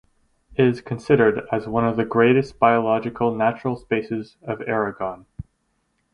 Is 0.55 0.81
considered 0.81 1.45
as 1.51 1.67
one 1.67 1.85
of 1.85 1.95
the 1.95 2.05
greatest 2.05 2.57
biological 2.57 3.35
natural 3.35 3.75
spaces 3.75 4.35
of 4.41 4.59
Aragon. 4.65 5.27